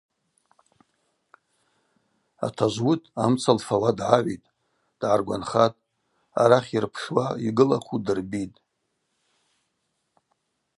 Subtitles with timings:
[2.45, 4.49] Атажвуыд амца лфауа дгӏагӏвитӏ,
[4.99, 5.79] дгӏаргванхатӏ,
[6.41, 8.57] арахь йырпшуа йгылакву дырбитӏ.